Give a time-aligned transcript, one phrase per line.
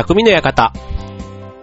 [0.00, 0.72] 匠の館。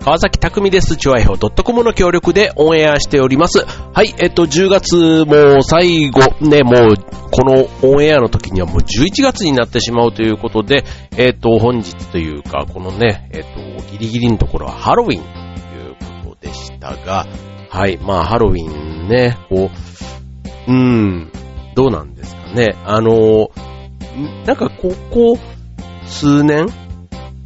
[0.01, 0.95] 川崎匠です。
[0.95, 3.65] チョアヘオ .com の協力でオンエアしております。
[3.65, 6.95] はい、えっと、10月もう最後、ね、もう、
[7.31, 10.85] このオンエアの時にはもう11月になってしまうということで、
[11.17, 13.43] えっと、本日というか、このね、えっ
[13.81, 15.27] と、ギリギリのところはハロウィンと
[15.75, 17.25] いうことでしたが、
[17.71, 19.71] はい、まあ、ハロウィンね、こ
[20.67, 21.31] う、うーん、
[21.73, 22.75] どうなんですかね。
[22.85, 23.49] あの、
[24.45, 25.39] なんかここ
[26.05, 26.67] 数年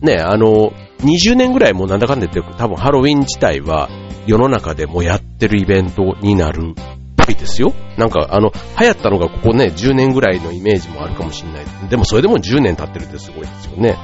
[0.02, 3.90] ね、あの、20年ぐらいもなんだかんだ言って多分ハロウィン自体は
[4.28, 7.74] 世の中でもやってるイベントになるっぽいですよ。
[7.98, 11.66] なんかあの、流行ったのがここね、10年ぐらいのイメージもあるかもしれない。
[11.90, 13.98] でもそれでも10年経ってるってすごいですよね。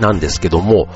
[0.00, 0.88] なんですけども、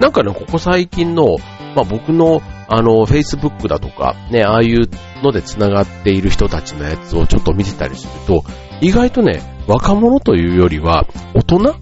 [0.00, 1.36] なんかね、ここ最近の、
[1.74, 2.42] まあ僕の
[2.72, 4.88] あの、Facebook だとか、ね、ああいう
[5.24, 8.44] ので繋がっている人たちのやつをちょっと見てたりすると、
[8.80, 11.04] 意外とね、若者というよりは、
[11.34, 11.74] 大人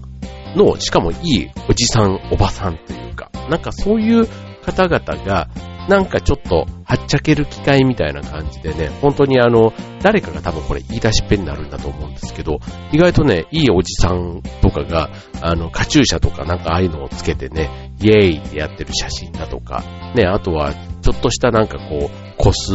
[0.55, 4.27] の、しかもいいおじさん、おばさんというか、なんかそういう
[4.65, 5.49] 方々が、
[5.87, 12.59] なんかちょっと、はっちゃける機会みたいな感じでね、本当にあの、誰かが多分これ言い出しっぺになるんだと思うんですけど、
[12.91, 15.09] 意外とね、いいおじさんとかが、
[15.41, 19.83] あの、カチューシャとかなんかああいうのをつけてね、イエーイってやってる写真だとか、
[20.15, 22.71] ね、あとは、ちょっとしたなんかこう、コス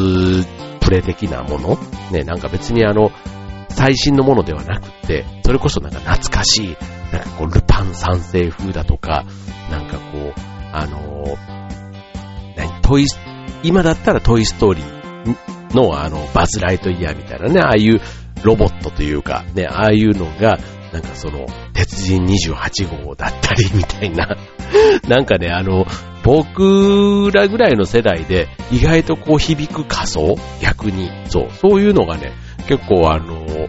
[0.80, 1.78] プレ的なもの
[2.10, 3.12] ね、なんか別にあの、
[3.68, 6.76] 最新のものではなくて、それこそなんか懐かしい、
[7.14, 9.24] なんかこう、ルパン三世風だとか、
[9.70, 10.32] なんかこう、
[10.72, 11.36] あのー、
[12.56, 13.06] 何、トイ
[13.62, 18.00] 今だったらトイストーリーのあの、バズライトイヤーみたいなね、ああいう
[18.42, 20.58] ロボットというか、ね、ああいうのが、
[20.92, 24.36] なんかその、鉄人28号だったりみたいな、
[25.08, 25.86] なんかね、あの、
[26.22, 30.36] 僕らぐらいの世代で意外とこう響く仮想？
[30.60, 31.10] 逆に。
[31.28, 32.32] そう、そういうのがね、
[32.66, 33.68] 結構あの、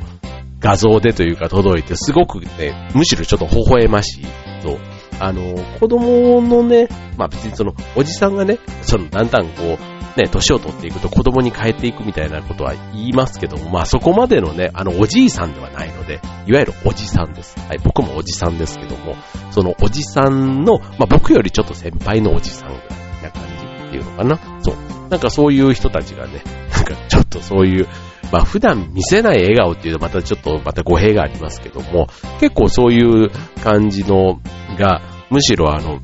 [0.59, 4.25] 画像でというか届いてすごくね、むしろちょっと微笑ましい。
[4.61, 4.79] そう。
[5.19, 17.59] あの、子供のね、まあ別にその、おじさんがね、その、だんだんこう、ね、年を取っていくと子供に変えていくみたいなことは言いますけども、まあそこまでのね、あのおじいさんではないので、いわゆるおじさんです。
[17.59, 19.15] はい、僕もおじさんですけども、
[19.51, 24.61] そのおじさんの、まあ僕よりちょっと先輩のおじさんぐらいな感じっていうのかな。
[24.61, 24.75] そう。
[25.09, 26.41] なんかそういう人たちがね、
[26.73, 27.87] なんかちょっとそういう、
[28.35, 32.07] まあ普段見せない笑顔っていうとまたちょっとまた語弊がありますけども、
[32.41, 33.29] 結構そういう
[33.63, 34.41] 感じの
[34.77, 36.01] が、むしろあの、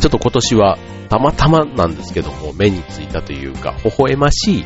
[0.00, 0.78] ちょっと今年は
[1.08, 4.64] たまたまなんですけども、目についたというか、微笑ましい、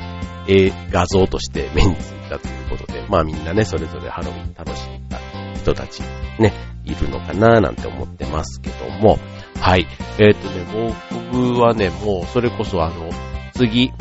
[0.49, 5.19] え画像として目についたということで、まあみんなね、それぞれハロウィン楽しんだ
[5.57, 6.01] 人たち
[6.39, 6.55] ね、
[6.87, 9.19] いるのかななんて思ってますけども、
[9.61, 9.87] はい。
[10.19, 10.97] えっ、ー、とね、
[11.33, 13.11] 僕はね、もうそれこそあの、
[13.53, 13.93] 次、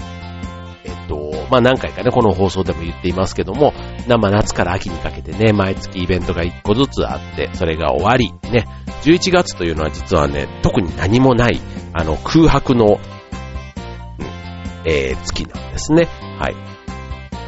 [0.85, 3.73] えっ、と、まあ何回かね、この放送でも言っていますけども、
[4.07, 8.68] まあ夏から秋にかけてね、毎月イベントが1個ずつあって、それが終わり、ね、
[9.03, 11.59] 11月というのは実はね、特に何もない、
[11.94, 16.07] あの、空白の、うん、えー、月なんですね。
[16.40, 16.56] はい。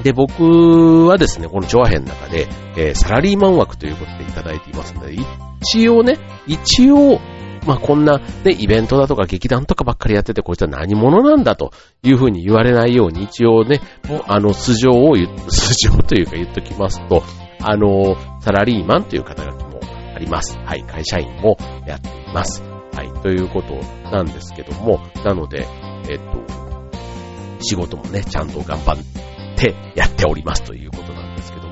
[0.03, 5.15] で、僕はですね、この調和編の中で、えー、サラリーマン枠ということでいただいていますので、
[5.61, 7.19] 一応ね、一応、
[7.67, 17.23] まあ、こんな、ね、イベントだとか劇団とかばっかりやってて、こいつは何者なんだというふうに言われないように、一応ね、もうあの、素性を言、 素性というか言っときますと、
[17.61, 19.81] あの、サラリーマンという肩書きも
[20.15, 20.57] あります。
[20.63, 22.63] はい、会社員もやっています。
[22.95, 23.75] はい、ということ
[24.09, 25.67] なんですけども、なので、
[26.09, 26.45] えっと、
[27.59, 28.97] 仕事もね、ちゃんと頑張っ
[29.57, 31.16] てやっておりますということ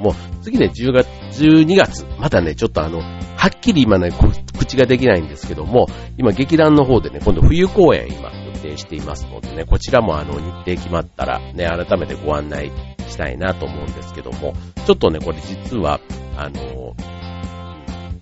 [0.05, 1.07] も、次ね、10月、
[1.41, 4.11] 12月、まだね、ちょっとあの、はっきり今ね、
[4.57, 12.71] 口ができないんですけども、今劇団の方でね、今度冬公演今予定していますのでね、こちらもあの日程決まったらね、改めてご案内
[13.07, 14.53] したいなと思うんですけども、
[14.85, 15.99] ちょっとね、これ実は、
[16.37, 16.95] あの、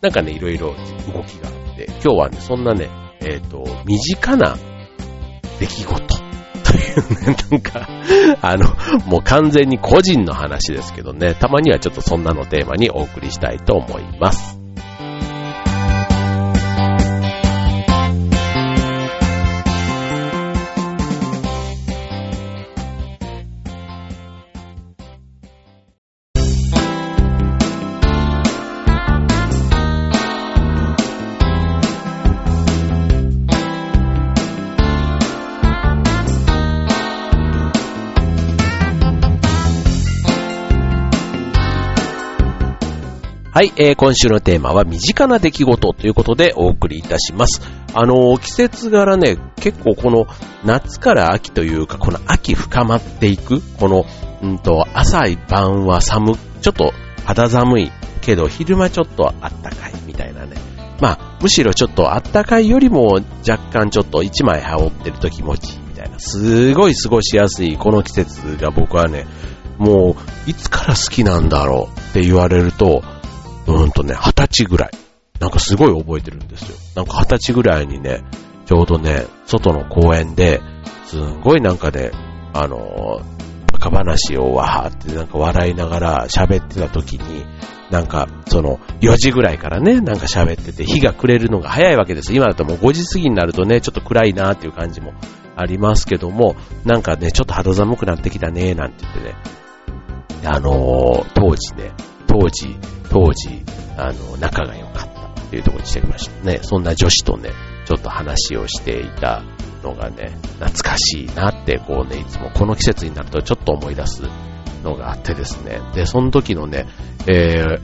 [0.02, 0.76] なんかね、いろいろ
[1.14, 2.90] 動きがあって、今日はね、そんなね、
[3.22, 4.58] えっ、ー、と、身近な
[5.60, 6.22] 出来事
[6.94, 7.88] というね、なんか、
[8.42, 8.66] あの、
[9.06, 14.53] もう完全に個人の話ですけどね、たまにはちょっとそんなのテーマにお送りしたいと思います。
[43.53, 47.61] はい、えー、今週のテーマは身近な出来事ということでお送りいたします。
[47.94, 50.26] あのー、季節柄ね、結構この
[50.66, 54.05] 夏から秋というか、この秋深まっていく、この、
[54.41, 56.94] うんと、朝晩は寒、ちょっと
[57.26, 57.91] 肌寒い
[58.22, 60.55] けど、昼間ちょっとあったかいみたいなね。
[61.00, 69.28] まあ、むしろちょっとあったかいよりも若干ちょっと一枚羽織ってると気持ちいいみたいな、すごい過ごしやすいこの季節が僕はね、
[69.78, 70.16] も
[70.47, 73.03] う、いつから好きなんだろうって言われると、
[73.68, 74.92] うんとね、二十歳ぐらい。
[75.40, 76.78] なんかすごい覚えてるんですよ。
[76.96, 78.24] なんか二十歳ぐらいにね、
[78.66, 80.62] ちょうどね、外の公園で、
[81.06, 82.12] すんごいなんかね、
[82.54, 83.22] あの
[83.72, 87.46] バカ話をわーってなんか笑いながら喋ってた時に、
[87.90, 92.34] なんか、その、4時ぐらいからね、なんか喋ってて、日が暮れるのが早いわけです。
[92.34, 95.14] 今だともう5時過ぎになるとね、ちょっと暗いなーっていう感じも
[95.56, 96.56] ありますけども、
[96.86, 99.36] なんかね、ちょっと肌寒くなってきたねー、なんて言ってね、
[100.46, 101.92] あのー、当時ね、
[102.34, 102.76] 当時、
[103.12, 103.62] 当時、
[103.96, 106.59] あの、仲が良かったっていうところにしてきましたね。
[106.64, 107.52] そんな女子とね、
[107.85, 109.44] ちょっと話をしていた
[109.84, 114.24] のがね、懐かしいなって、こうね、いつもこの季節になるとちょっと思い出す
[114.84, 115.80] のがあってですね。
[115.94, 116.88] で、その時のね、
[117.28, 117.80] えー、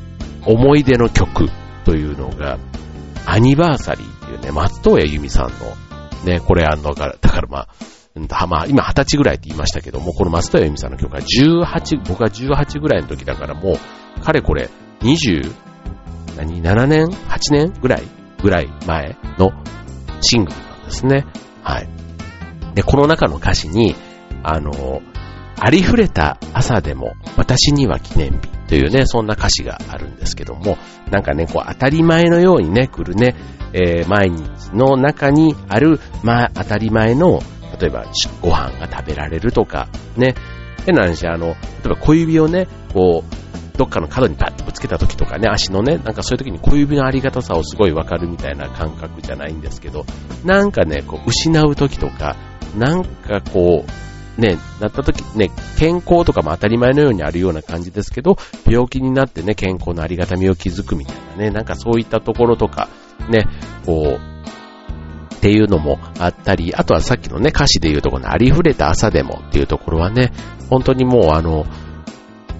[0.45, 1.49] 思い出の曲
[1.85, 2.57] というのが、
[3.27, 5.75] アニバーサリーっていうね、松任谷由実さんの、
[6.25, 7.67] ね、これあの、だからまあ、
[8.47, 13.77] まあ、今20歳ぐらいって言いましたけども、この松任谷由実さんの曲は18、僕は18ぐらいの時だからも
[14.17, 14.69] う、かれこれ
[15.01, 15.53] 20、
[16.37, 18.03] 何、7年 ?8 年ぐらい
[18.41, 19.51] ぐらい前の
[20.21, 21.25] シングルなんですね。
[21.63, 21.89] はい。
[22.75, 23.95] で、この中の歌詞に、
[24.43, 25.01] あの、
[25.61, 30.77] ありふれた朝でも私には記念日というね、そんな歌詞があるんですけども、
[31.11, 33.35] なんかね、こう当たり前のようにね、来るね、
[33.73, 37.41] えー、毎日の中にある、まあ当たり前の、
[37.79, 38.05] 例えば
[38.41, 39.87] ご飯が食べられるとか、
[40.17, 40.35] ね、
[40.85, 41.53] 変な話、あの、例
[41.85, 50.05] えば小指をね、こう、どっかの角にパッとぶつけた時とかね、足のね、なんかそういう時に小指のありがたさをすごいわかるみたいな感覚じゃないんですけど、
[50.43, 52.35] なんかね、こう、失う時とか、
[52.77, 62.89] なんかこう、ね、なった時、ね、健康とかも当たり前のようにあるような感じですけど、病気になってね、健康のありがたみを築くみたいなね、なんかそういったところとか、
[63.29, 63.47] ね、
[63.85, 64.28] こう、
[65.39, 70.31] っていうのもあったり、あとはさっきのね、歌詞で言うとこのありふれた朝でもっていうところはね、
[70.69, 71.65] 本当にもうあの、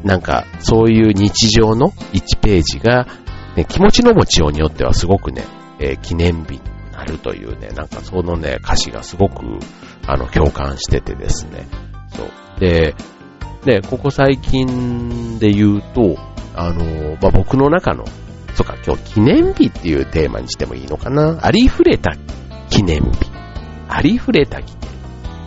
[0.04, 3.06] なんかそういう日常の1ページが、
[3.58, 5.44] ね、気持ちの持ちようによってはすごくね、
[5.80, 6.62] えー、記念日に
[6.94, 9.44] なるというね、なんかそのね、歌詞がすごく
[10.08, 11.68] あの、共感しててですね。
[12.16, 12.60] そう。
[12.60, 12.96] で、
[13.66, 16.18] ね、ここ最近で言うと、
[16.56, 18.06] あの、まあ、僕の中の、
[18.56, 21.46] そうか、今日記念日っていうテーマにしてもいいのかな？
[21.46, 22.12] ありふれた
[22.70, 23.30] 記念日。
[23.88, 24.90] ありふれた記念。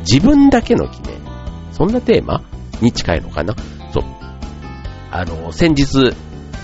[0.00, 1.16] 自分だけの記念。
[1.72, 2.42] そんなテーマ？
[2.80, 3.54] に近いのかな？
[3.92, 4.04] そう。
[5.10, 6.14] あの、先日、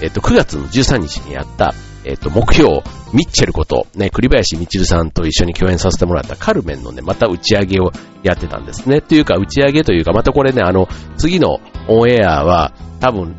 [0.01, 1.75] えっと、9月の13日にやった、
[2.05, 2.83] えっ、と、目標、
[3.13, 7.91] ミッチェルこと、ね、栗林みちるさんと一緒に共演させてもらったカルメンのね、また打ち上げを
[8.23, 9.01] やってたんですね。
[9.01, 11.59] というか、打ち上げというか、またこれね、あの、次の
[11.89, 13.37] オンエアは、多分、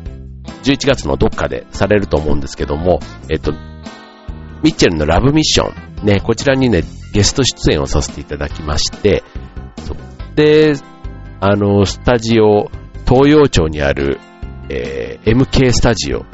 [0.62, 3.00] 11月のどっかでされると思うんですけども、
[3.30, 3.52] えっ、と、
[4.62, 5.72] ミッチェルのラブミッショ
[6.02, 9.22] ン、ね、こちらにね、ゲスト出演をさせていただきまして、
[10.34, 10.74] で、
[11.40, 12.70] あの、スタジオ、
[13.08, 14.18] 東洋町にある、
[14.68, 16.24] えー、MK スタジオ、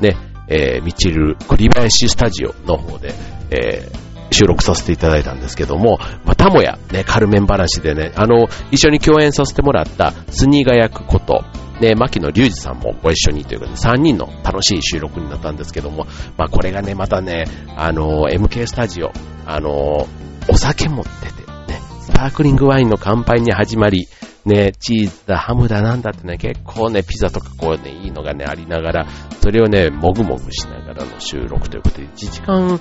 [0.00, 0.16] ね、
[0.48, 3.14] えー、ミチル栗林スタジオの方で、
[3.50, 11.44] えー、収録させていただいたんですけども、またもや、ね、カルメン話でね、あの、一緒に共演させてもらったスニーガ役こと、
[11.80, 16.06] ね、牧野隆二さんもご一緒にということで、3人の楽しい収録になったんですけども、
[16.36, 17.44] まあこれがね、またね、
[17.76, 19.12] あの、MK スタジオ、
[19.46, 20.06] あの、
[20.48, 24.08] お酒持ってて、ね、スパークリングワインの乾杯に始まり、
[24.44, 29.06] ね、チーズだ、ハムだ、なんだってね、結構ね、ピザとかこうね、いいのがね、ありながら、
[29.42, 32.80] それをね、もぐもぐしながらの収録ということで、1時間、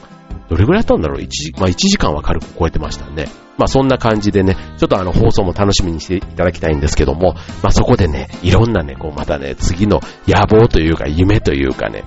[0.50, 3.26] どれぐらいやったんだろう ?1 時、まあ1時間は軽く超えてましたね。
[3.58, 7.34] まあそんな感じでね、ちょっとあの放送も楽しみにしていただきたいんですけども、
[7.64, 12.04] まあそこでね、いろんなね、こうまたね、次の野望というか夢というかね、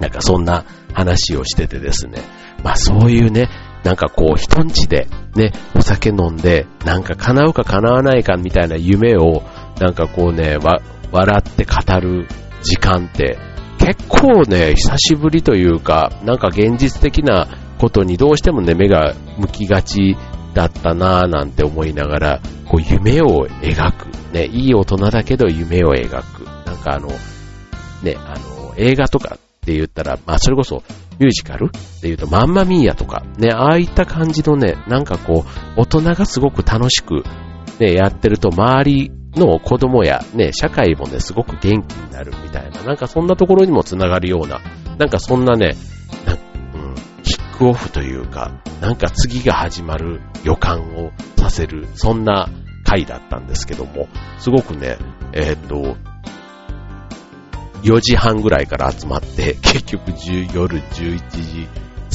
[0.00, 2.22] なんかそんな話をしててですね、
[2.62, 3.48] まあそういうね、
[3.84, 9.42] なんかこう、人んちで、ね、お酒飲んで、なんか叶うか叶わないかみたいな夢を、
[9.78, 10.80] なんかこうね、わ、
[11.12, 12.26] 笑って語る
[12.62, 13.38] 時間って、
[13.78, 17.46] 結構ね、久しぶりというか、なんか現実的な
[17.78, 20.16] ことにどうしてもね、目が向きがち
[20.54, 24.06] だったなぁなんて思いながら、こう夢を描く。
[24.32, 26.44] ね、いい大人だけど夢を描く。
[26.66, 27.08] なんかあの、
[28.02, 30.82] ね、あの、映画とかって言ったら、まあそれこそ
[31.18, 31.66] ミュージカル？
[31.66, 35.44] って言うとマンマミーヤとか、ね、ああいった感じのね、なんかこ
[35.76, 37.22] う、大人がすごく楽しく、
[37.78, 44.60] ね、やってると周りの子供やね、社会もね、すごく元気になるみたいな、なんかそんなところにもつながるような、
[44.98, 45.76] なんかそんなね、
[47.54, 52.48] クオフというか、なんか次が始まる予感をさせる、そんな
[52.84, 54.08] 回だったんですけども、
[54.38, 54.98] すごくね、
[55.32, 55.96] えー、っと、
[57.82, 60.10] 4時半ぐらいから集まって、 結局
[60.52, 61.68] 夜11時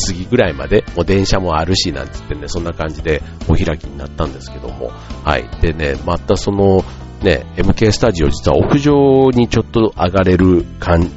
[0.08, 4.92] 過ぎぐらいまで、もう電車もあるし、なんつってね、そんな感じでお開きになったんですけども、
[5.24, 5.50] はい。
[5.62, 6.84] でね、またその、
[7.22, 10.66] ね、MK スタジオ実は屋上にちょっと上がれる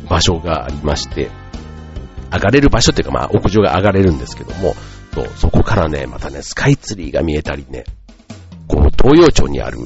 [0.09, 1.31] 場所がありまして、
[2.33, 4.75] 上がれる場所っていうかまあ屋上が上がれるんですけども、
[5.15, 7.85] そうそこからね、またね、スカイツリーが見えたりね、
[8.67, 9.79] こう東洋町にある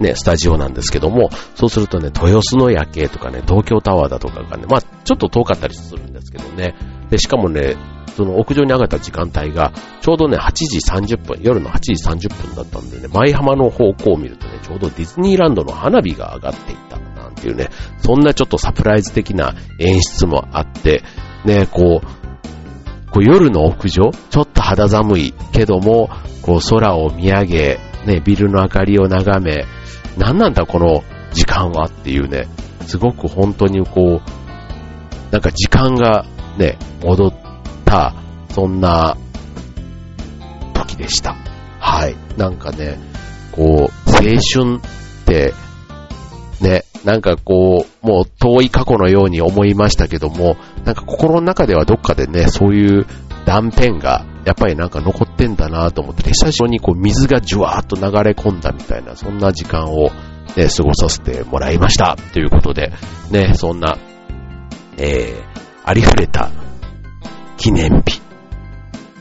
[0.00, 6.74] ね、スタジオなんですけども、そうするとね、豊洲の夜景とかね、東京タワーだとかがね、まあちょっと遠かったりするんですけどね、
[7.10, 7.76] で、しかもね、
[8.16, 21.02] その屋上に上がった時間帯が、ちょうどね、8時30分、夜の8時30分だったんでね、舞浜の方向を見るとね、ちょうどディズニーランドの花火が上がっていた、なんていうね、そんなちょっとサプライズ的な演出もあって、
[21.44, 26.10] ね、こう、こう夜の屋上、ちょっと肌寒いけども、
[26.42, 29.64] こう空を見上げ、ね、ビルの明かりを眺め、
[30.16, 32.48] 何なんだこの時間はっていうね、
[32.86, 36.24] すごく本当にこう、なんか時間が
[36.58, 37.34] ね、戻っ
[37.84, 38.14] た、
[38.50, 39.16] そんな
[40.74, 41.36] 時でした。
[41.80, 42.16] はい。
[42.36, 42.98] なんかね、
[43.52, 45.52] こう、青春って、
[46.60, 53.06] ね、なんかこう、もう遠い過去のように思いましたけども、なんか心の中ではどっかでね、そういう
[53.44, 60.10] 断片が、やっぱりなんか残ってんだなと思って、久しぶりにこう水がじゅわーっと流れ込んだみたいな、そんな時間を、
[60.56, 62.16] ね、過ごさせてもらいました。
[62.32, 62.92] ということで、
[63.30, 63.98] ね、そんな、
[64.96, 66.50] えー、ありふれた
[67.56, 68.20] 記念日、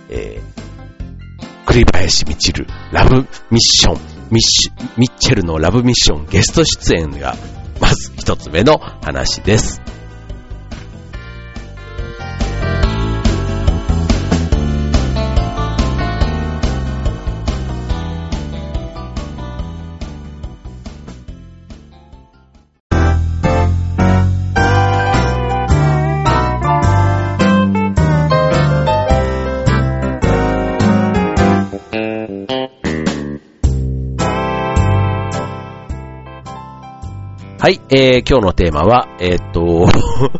[0.10, 4.00] えー、栗林みちるラブミッション、
[4.30, 7.36] ミッシミッチェルのラブミッションゲスト出演が、
[8.24, 9.93] 一つ目の話です。
[37.64, 39.88] はい、えー、今日のテーマは、えー、っと、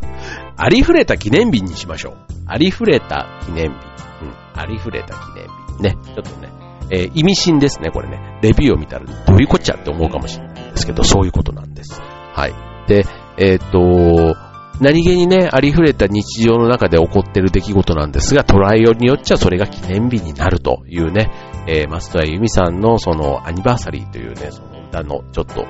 [0.62, 2.16] ありふれた記念日にしましょう。
[2.48, 3.72] ありふれた記念日。
[3.72, 5.84] うん、ありふれた記念日。
[5.84, 6.50] ね、ちょっとね、
[6.92, 8.20] えー、意味深ですね、これね。
[8.42, 12.02] レビューを見たらどういうこっちゃって思うかもしれないですけど、そういうことなんです。
[12.34, 12.54] はい。
[12.90, 13.06] で、
[13.38, 14.36] えー、っと、
[14.82, 21.32] 何気にね、ありふれた日常の中で起こってる出来事なんですが、捉えようによっちゃそれが記念日になるというね、
[21.70, 25.66] えー、松田由美さんのそのアニバーサリーというね、その歌のちょっと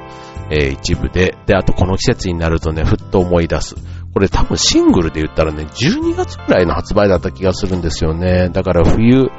[0.49, 3.75] えー、一部で、で、あとこの季節になるとね、ふっと思い出す。
[4.13, 8.49] これ多分シングルで言ったらね、12月くらいの発売だった気がするんですよね。
[8.49, 9.31] だから冬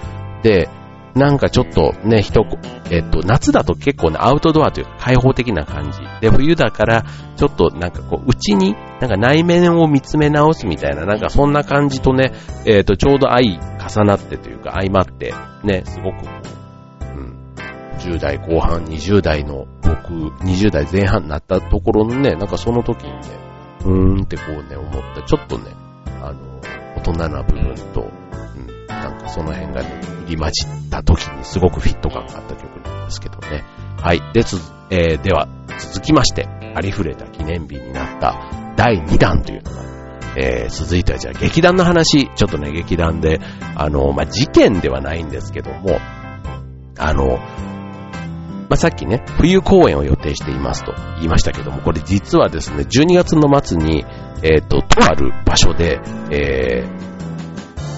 [0.42, 0.68] で、
[1.14, 2.44] なんかちょっとね、人、
[2.90, 6.00] えっと、夏だと結構ね、アウトドアというか開放的な感じ。
[6.20, 7.04] で、冬だから、
[7.36, 12.32] ちょっとなんかこう、内に、なんか内面を見つめ直すみたいな、なんかそんな感じとね、
[12.66, 16.16] えっと、ちょうど愛重なってというか、相まって、ね、すごく、
[18.04, 20.12] 10代後半、20代の僕、
[20.44, 23.18] 20代前半になったところのね、なんかその時にね、
[23.84, 25.72] うーんってこうね、思った、ちょっとね、
[26.20, 26.60] あの、
[26.96, 28.10] 大人な部分と、
[28.56, 33.64] うん、なんかその辺がね、入り混じった時にすごくフィット感があった曲なんですけどね。
[33.96, 34.20] はい。
[34.34, 34.56] で、つ、
[34.90, 38.36] えー、では、続きまして、ありふれた記念日になった
[38.76, 39.82] 第2弾というのが、
[40.36, 43.40] えー、続いてはじゃあ劇団の話、ちょっとね、劇団で、
[43.76, 45.98] あの、まあ、事件ではないんですけども、
[46.98, 47.38] あの、
[48.74, 54.04] まあ、さっきね、冬公演を予定していますと言いましたけども、これ実はですね、12月の末に、
[54.42, 56.00] えっ、ー、と、とある場所で、
[56.32, 56.82] え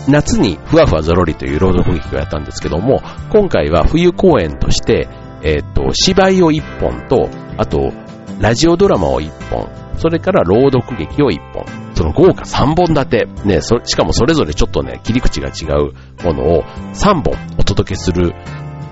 [0.07, 3.01] ー、夏にふわふわぞろりという朗読劇をやったんですけども、
[3.33, 5.09] 今回は冬公演として、
[5.43, 7.95] えっ、ー、と、芝居を1本と、あと、
[8.39, 11.65] ラジオドラマを1本、それから朗読劇を1本、
[11.95, 18.35] その豪華3本立て、ね、しかもそれぞれちょっとね、切り口が違うものを3本お届けする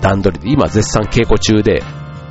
[0.04, 1.82] 段取りで、今絶賛稽古中で、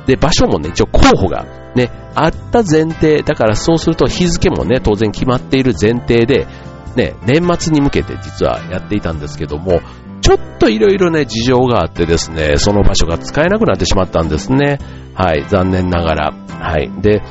[0.06, 6.46] で、場所もね、一応候補がね、あった前提、だからそうすると日付もね、当然決まっている前提で、
[6.94, 9.80] ね、年末に向けて実はやっていたんですけども、
[10.20, 14.78] ちょっといろいろね、事情があってですね、その場所が使えなくなってしまったんですね。
[15.14, 16.32] はい、残念ながら。
[16.48, 16.90] はい。
[17.02, 17.22] で、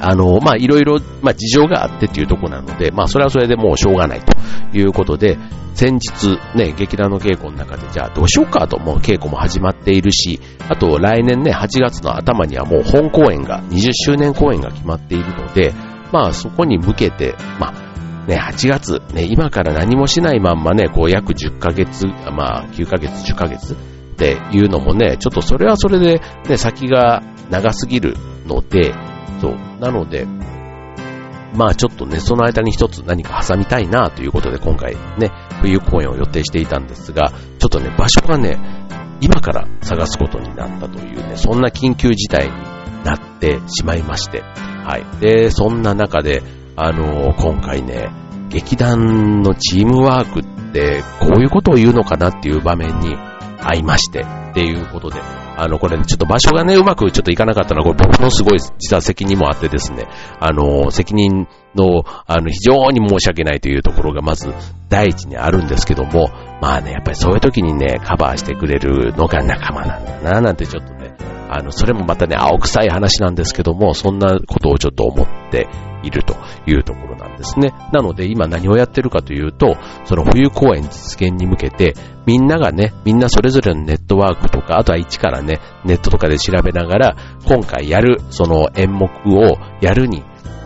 [0.00, 4.32] あの、まあ、いろいろ、まあ、事情があってっていうとこなので、まあ、それはそれでもうしょうがないと
[4.76, 5.38] いうことで、
[5.74, 15.72] 先日ね、劇団の稽古の中で、じゃあどうしようかと、もう稽古も始まっているし、あと来年ね、8月の頭にはもう本公演が、20周年公演が決まっているので、
[16.12, 23.76] まあ、そこに向けて、まあ、ね、8月、ね、今から何もしないまんまね、こう約10ヶ月、まあ、9ヶ月、10ヶ月っ
[24.16, 28.16] ていうのもね、ちょっとそれはそれで、ね、先が長すぎる
[28.46, 28.94] ので、
[29.40, 29.56] そう。
[29.80, 30.26] なので、
[31.54, 35.30] まあちょっとね、その間に一つ何か挟みたいなということで今回ね、
[35.60, 38.58] 冬公演を予定していたんですが、ちょっとね、場所がね、
[39.20, 42.52] 今から探すことになったというね、そんな緊急事態に
[43.04, 45.20] なってしまいまして、はい。
[45.20, 46.42] で、そんな中で、
[46.76, 48.08] あのー、今回ね、
[48.48, 53.16] 劇団のチームワークってこういうことを言うのかなっていう場面に
[53.58, 54.20] 会いまして、
[54.50, 55.20] っていうことで、
[55.60, 60.06] あの、これ、ちょっと場所がね、うまくちょっといかなかったのは、これ僕のすごい実は責任もあってですね、
[60.40, 64.54] あの、責任の、あの、非常に申し訳ないというところがまず
[64.88, 66.30] 第一にあるんですけども、
[66.62, 71.14] まあね、やっぱりそういう時にね、カバーしてくれるのが仲間なんだな、なんてちょっとね、
[71.50, 75.68] あの、それもまたね、青臭い話なんですけども、そんなことをちょっと思って
[76.02, 77.72] いるというところなんですね。
[77.92, 81.94] なので今何をやってるかというと、その冬公演実現に向けて、
[82.26, 87.16] みんながね、みんなそれぞれのネットワークとか、あとは一からね、ネットとかで調べながら、
[87.46, 90.22] 今回やる、その演目をやるに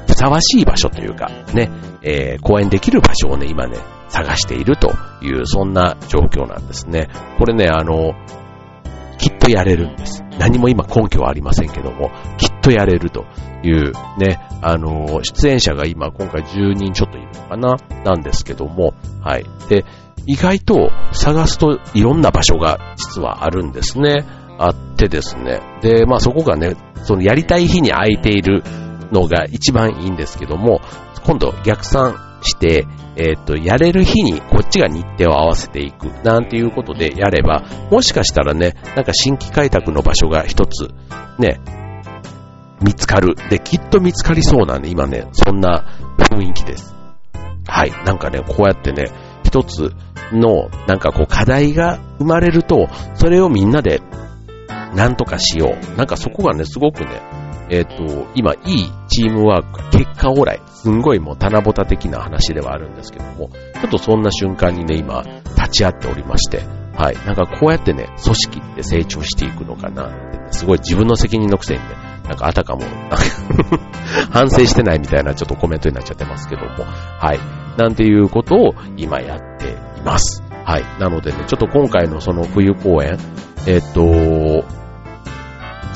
[0.06, 1.70] ふさわしい場所というか、ね、
[2.02, 7.08] えー、公演できる場所をね、今ね、探しているという、そんな状況なんですね。
[7.38, 8.14] これね、あの、
[9.18, 10.22] きっとやれるんです。
[10.38, 13.24] 何も今根拠はありませんけども、きっとやれると
[13.66, 19.44] いうね、あの、出演者が今今回10人ちょっといるのかななんですけども、はい。
[19.68, 19.84] で、
[20.26, 24.24] 意外と探すといろんな場所が実はあるんですね。
[24.58, 25.60] あってですね。
[25.82, 28.62] で、まあそこがね、そのやりたい日に空いている
[29.10, 30.80] のが一番いいんですけども、
[31.24, 40.88] 今度逆算して、えっ、ー、と、やれる日にこっちが日程を合わせていく、なんていうことでやれば、もしかしたらね、なんか新規開拓の場所が一つ、
[41.38, 41.60] ね、
[42.84, 43.34] 見つかる。
[43.48, 45.84] で、きっと見つかりそうなんで、今ね、そんな
[46.18, 46.94] 雰囲気です。
[47.66, 47.90] はい。
[48.04, 49.10] なんかね、こうやってね、
[49.42, 49.92] 一つ
[50.32, 54.02] の、なんかこう課題が生まれると、それをみんなで、
[54.94, 55.96] なんとかしよう。
[55.96, 57.20] なんかそこがね、すごくね、
[57.70, 60.62] えっ、ー、と、今、いいチームワーク、結果オーライ。
[60.68, 65.22] すんごいもう棚ぼた的な話ではあるんですけども、ちょっとそんな瞬間にね、今、
[65.56, 66.62] 立ち会っておりまして、
[66.96, 67.16] はい。
[67.26, 71.86] なんかこうやってね、組織って成長していくのかなって、ね、すごい自分の責任のくせにね、
[72.24, 72.82] なんかあたかも、
[74.30, 76.68] 反省してないみたいなちょっとコメントになっちゃってますけども、
[77.18, 77.38] はい。
[77.76, 80.42] なんていうことを今やっています。
[80.64, 80.84] はい。
[80.98, 83.18] なのでね、ちょっと今回のその冬公演、
[83.66, 84.64] えっ、と、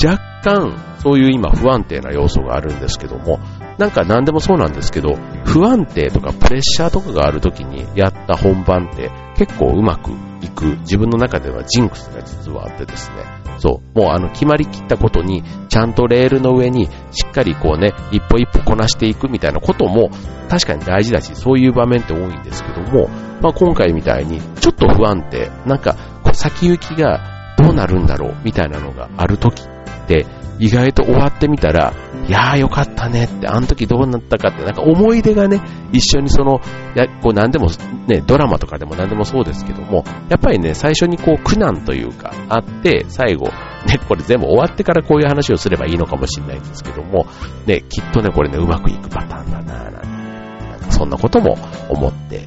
[0.04, 3.40] 若干そういう今不安定な要素があるんですけども、
[3.78, 10.10] なんか何でもそうなんですけど、不安定とかプレッシャーとかがある時にやった本番って結構うまく
[10.42, 13.16] いく自分の中ではジンクスが実はあってですね、
[13.58, 20.10] そう、もうあの決まりきったことにちゃんとレールの上にしっかりこうね、一歩一歩こなしていくみたいなことも
[20.48, 23.08] 確かに大事だし、そういう場面って多いんですけども、
[23.40, 25.96] まあ今回みたいにちょっと不安定、なんか
[26.32, 30.26] 先行きがどうなるんだろうみたいなのがある時って、
[30.58, 31.92] 意外と終わってみたら、
[32.26, 36.60] いやーよかったねって、あの時どうなったかって、なんか思い出がね、一緒にその、
[36.94, 37.68] やこう何でも、
[38.06, 47.26] ね、ドラマとかでも何でもそうですけども、やっぱりね、最初にこう苦難というか、あって、最後、ね、これ全部終わってからこういう話をすればいいのかもしれないんですけども、
[47.66, 51.56] ね、きっとね、これね、うまくいくパターンだなぁ、なんなんかそんなことも
[51.88, 52.40] 思ってい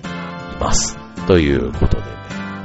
[0.59, 0.97] ます。
[1.27, 2.09] ということでね、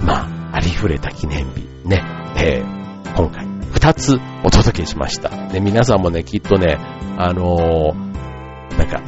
[0.03, 2.03] まあ、ありふれた記念日、ね、
[2.37, 3.56] えー、今回、
[3.87, 5.31] 二つお届けしました。
[5.31, 6.77] ね、皆さんもね、きっとね、
[7.17, 9.01] あのー、なんか、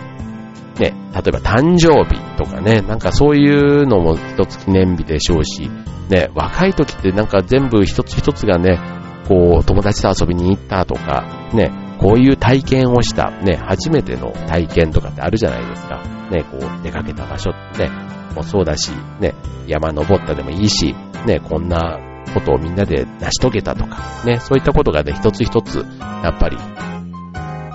[0.79, 5.69] ね、例えば誕生日とかね、なんかそういうのも一つ記念日でしょうし、
[6.09, 8.79] ね、若い時ってなんか全部一つ一つがね、
[9.27, 16.05] こう、友達と遊びに行ったとか、ね、こういう体験をした、ね、初めての体験とかってあるじゃないですか。
[16.31, 17.91] ね、こう、出かけた場所ってね、
[18.37, 19.35] もそうだし、ね、
[19.67, 20.95] 山登ったでもいいし、
[21.27, 21.99] ね、こんな
[22.39, 25.85] ことをみんなで成し遂げたとか、ね、そういったことがね、一つ一つ、
[26.23, 26.57] やっぱり、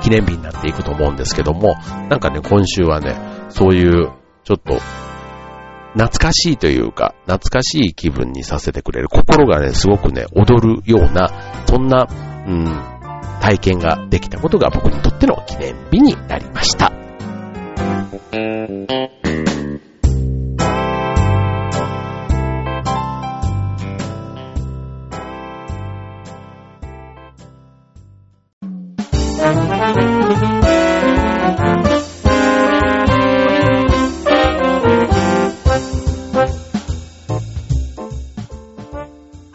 [0.01, 1.75] 記念日になっていくと思うんですけども、
[2.09, 3.15] なんかね、今週はね、
[3.49, 4.11] そういう、
[4.43, 4.79] ちょっと、
[5.93, 11.29] 懐かしいというか、懐かしい気分にさせてくれる、心がね、すごくね、踊るような、
[11.67, 12.07] そんな、
[12.47, 12.65] うん、
[13.41, 16.91] 体験ができたことが僕にとっての記念日になりました。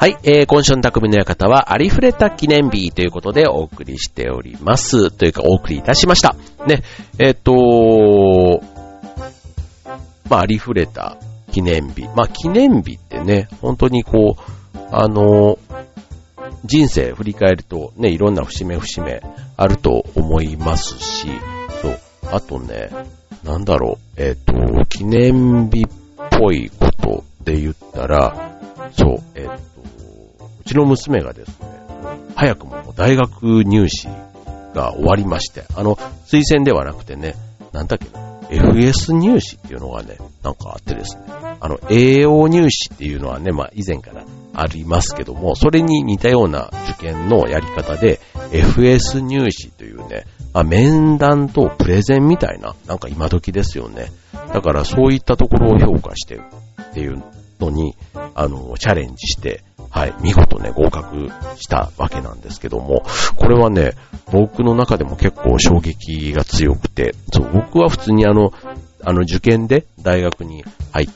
[0.01, 5.11] はい、えー、今週の匠の館は、ありふれた記念日ということでお送りしております。
[5.11, 6.37] というか、お送りいたしました。
[6.69, 6.85] ね、
[7.19, 8.63] えっ、と
[10.31, 11.17] まあ、ありふれた
[11.51, 12.07] 記念日。
[12.15, 15.59] まあ、記念日ってね、本当にこう、あの
[16.65, 19.21] 人生振り返るとね、いろんな節目節目
[19.57, 21.27] あると思いますし、
[21.83, 21.99] そう、
[22.31, 22.91] あとね、
[23.43, 25.85] なんだろう、えっ、と、記念日っ
[26.39, 28.55] ぽいことで言ったら、
[28.93, 29.78] そう、えっ、と、
[30.69, 31.67] ちの娘がですね、
[32.37, 34.09] 早くも大学入試
[34.75, 37.35] が終わりまして、あの、推薦ではなくてね、
[37.73, 38.07] なんだっけ、
[38.55, 41.23] FS 入試っていうのがね、なんかあってですね、
[41.61, 54.11] あの、栄養入試っていうのはね、まあ以前からありますけども、それに似たような受験のやり方で、FS 入試というね、まあ、面談とプレゼンみたいな、なんか今時ですよね。
[54.53, 56.43] だからそういったところを評価してる
[56.91, 57.23] っていう
[57.61, 57.97] のに、
[58.35, 63.05] あの、チャレンジして、はい、見事ね、合格したわけなんですけども、
[63.37, 63.93] これはね、
[64.31, 68.53] 僕の中でも結構衝撃が強くて、そう、僕は普通にあの、
[69.05, 71.09] あの受験で大学に入っ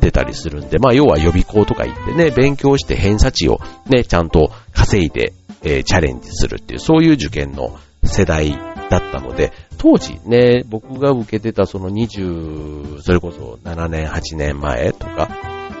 [0.00, 8.50] てたりするんで、まあ要は予備校とか行ってね、勉強して偏差値をね、ちゃんと稼いで、えー、チャレンジするっていう、そういう受験の世代
[8.90, 15.28] だったので、当時ね、僕が受けてたその20、それこそ7年、8年前とか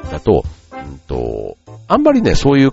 [0.08, 2.72] だと、うんと、あんまりね、そういう、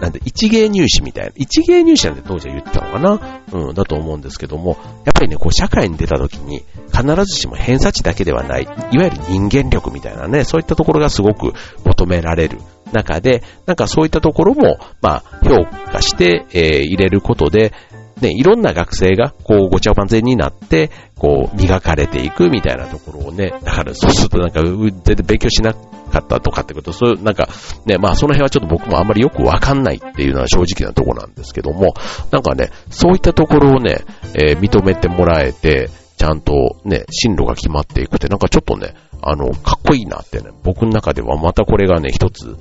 [0.00, 3.40] なんで、一芸入試みたいな、一芸入試なんて当時は言ってたのかな？
[3.52, 11.52] うん、だと思うんですけども、やっぱりね、こう、社会に出た時に、必ずしも偏差値だけではない、いわゆる人間力みたいなね、そういったところがすごく
[11.84, 12.58] 求められる
[12.92, 17.72] 中で、なんかそういったところも、まあ、評価して、えー、入れることで、
[18.20, 25.74] ね、いろんな学生が、こう、ごちゃ混ぜになって、こう、磨かれていくみたいなところをね、だからそうするとなんか、全然勉強しな
[26.12, 27.48] かったとかってこと、そういう、なんか、
[27.86, 31.94] ね、まあその辺はちょっと僕もあんまりよくわかんないっていうのは正直なところなんですけども、
[32.30, 42.56] なんかね、そういったところをね、えー、認めてもらえて、ちゃんとね、進路が決まっていくって、なんかちょっとね、あの、かっこいいなってね、僕の中ではまたこれがね、一つ、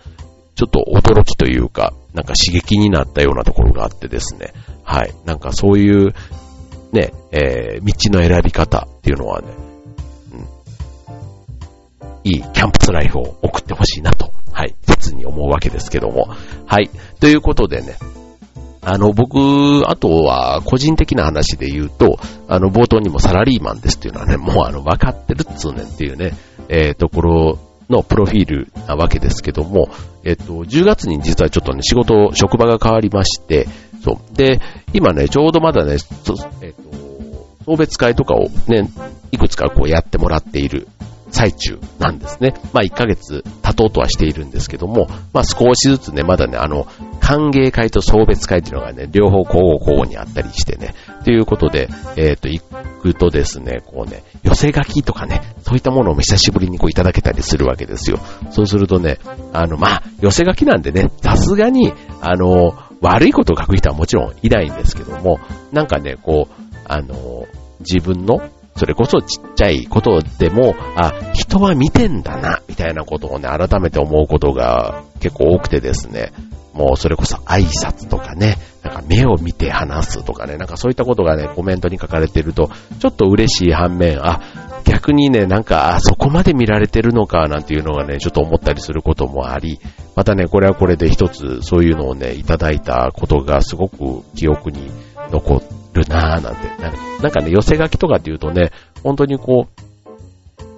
[0.55, 4.53] ちょっと驚きというか、なんか刺激になったようなところがあってですね。
[4.83, 5.13] はい。
[5.25, 6.13] なんかそういう、
[6.91, 9.47] ね、えー、道の選び方っていうのはね、
[12.23, 16.27] いいキャンパスライフを送ってほしいなと、はい、切に思うわけですけども。
[16.65, 16.89] はい。
[17.19, 17.97] ということでね、
[18.83, 19.37] あの、僕、
[19.87, 26.33] あとは、個人的な話で言うと、あの、冒頭にもサラリーマンですっていうのはね、 もうあの、分かってるっつうねんっていうね、
[26.67, 29.89] えー、ところのプロフィールなわけですけども、
[30.23, 33.67] えっと、10月に実はちょっとね、仕事、職場が変わりまして、
[34.03, 34.35] そう。
[34.35, 34.59] で、
[34.93, 36.35] 今ね、ちょうどまだね、えっと、
[37.65, 38.89] 送別会とかをね、
[39.31, 40.87] いくつかこうやってもらっている
[41.31, 42.53] 最中なんですね。
[42.73, 46.87] まあ1ヶ月経とうとはしているんですけども、まあ少しずつね、まだね、あの、
[47.19, 52.61] 歓迎会と送別会っていうのがね、両方交互交互にあったりしてね、ということで、えっ、ー、と、行
[53.01, 58.19] くとですね、こうね、寄せ書きとかね、そういったものを久しぶりにこういただけたりするわけですよ。
[58.49, 59.19] そうするとね、
[59.53, 65.39] あの、まあ、寄せ書きなんでね、さすがに、あの、悪いことを書く人はもちろんいないんですけども、
[65.71, 67.45] なんかね、こう、あの、
[67.79, 68.41] 自分の
[68.81, 76.33] それこそちっちゃいことでも、あ、人は見てんだな、みたいなことをね、改めて思うことが結構多くてですね、
[76.73, 84.41] もうそれこそ挨拶とかね、なんか目を見て話すとかね、なんかそういったことがね、コメントに書かれてると、ちょっと嬉しい反面、あ、
[84.83, 89.79] 逆にね、なんか、あ、そこまで見られてるのか、なんていうのがね、ちょっと思ったりすることもあり、
[90.15, 94.89] またね、これはこれで一つ、そういうのをね、いただいたことがすごく記憶に
[95.29, 96.61] 残って、るなぁなんて。
[97.21, 98.71] なんかね、寄せ書きとかっていうとね、
[99.03, 99.81] 本当にこう、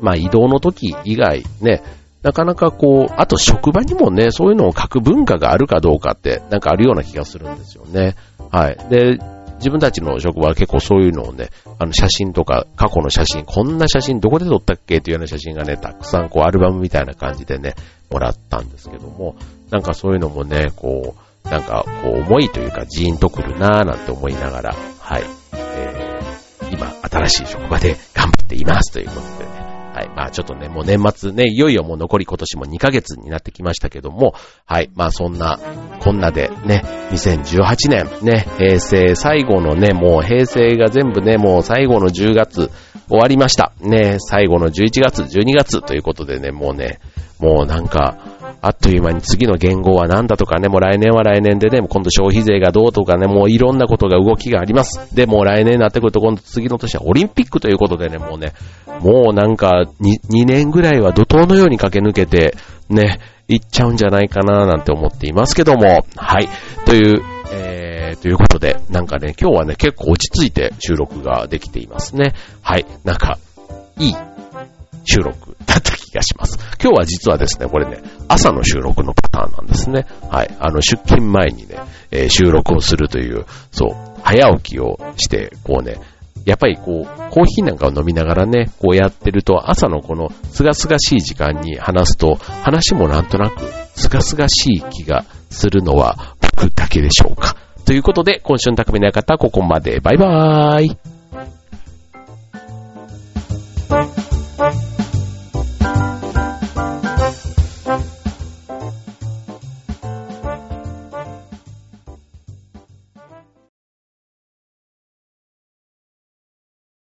[0.01, 1.81] まあ移動の時以外ね、
[2.23, 8.15] なかなかこう、あと職場にもね、そういうのを書く文化があるかどうかって、なんかあるような気がするんですよね。
[8.51, 8.77] はい。
[8.89, 9.17] で、
[9.57, 11.49] 自分たちの職場は結構そういうのをね、
[11.79, 14.97] あの写真とか過去の写真、こんな写真どこで撮ったっけ？
[14.97, 17.75] っていうような写真がね、たくさんこうアルバムみたいな感じでね、
[18.09, 19.35] もらったんですけども、
[19.69, 25.23] なんかそういうのもね、こう、なんかこう思いというかジーンとくるなぁなんて思いながら、はい。
[25.53, 29.73] えー、今、新しい職場で頑張っていますということでね。
[29.93, 30.09] はい。
[30.15, 34.33] まあちょっとね、もう年末ね、いよいよもう残り今年も2ヶ月になってきましたけども、
[34.65, 34.89] はい。
[34.95, 35.59] まあそんな、
[36.03, 42.71] こんなでね、2018年、ね、平成最後のね、もう平成が全部ね、もう最後の10月
[43.07, 43.71] 終わりました。
[43.79, 46.99] ね、最後の11月、12月ということでね、もうね、
[47.39, 48.17] もうなんか、
[48.61, 55.13] あっという間に次の言語は何だとかね、もう来年は来年でね、今度消費税がどうとかね、もういろんなことが動きがあります。
[55.13, 58.53] で、もう来年になってくると今度次の年はオリンピックということでね、もうね、
[59.01, 62.55] もうなんか 2, 2年ぐらいは怒涛のように駆け抜けて、
[62.89, 66.47] ね、行っちゃうんじゃないかななんて思っていますけども、はい。
[66.85, 72.33] という、えー、ということで、なんかね、今日はね、結構落ち着いて収録ができていますね。
[72.61, 72.85] はい。
[73.03, 73.37] なんか、
[73.99, 74.15] いい
[75.05, 76.57] 収録だった気がします。
[76.81, 80.05] 今日は実はですね、これね、朝の収録のパターンなんですね。
[80.29, 80.55] はい。
[80.59, 81.77] あの、出勤前にね、
[82.11, 85.97] えー、収録をするという、そう、早起きをして、こうね、
[86.45, 93.61] やっぱりこう、コーヒーなんかを飲みながらね、こうやってると、朝のこの、すがすがしい時間に話すと、話もなんとなく、
[93.95, 97.55] すがすがしい気がするのは、僕だけでしょうか。
[97.85, 99.99] ということで、今週の匠の館はここまで。
[99.99, 101.12] バイバーイ。